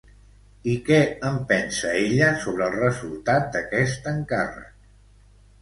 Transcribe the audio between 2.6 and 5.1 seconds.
el resultat d'aquest encàrrec?